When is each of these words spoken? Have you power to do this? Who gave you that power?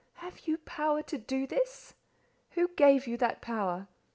Have 0.15 0.47
you 0.47 0.57
power 0.57 1.03
to 1.03 1.17
do 1.19 1.45
this? 1.45 1.93
Who 2.57 2.69
gave 2.69 3.05
you 3.05 3.17
that 3.17 3.39
power? 3.39 3.87